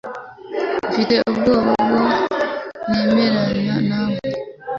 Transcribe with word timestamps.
Mfite 0.87 1.15
ubwoba 1.29 1.71
ko 1.89 1.99
ntemeranya 2.87 3.75
nawe 3.89 4.19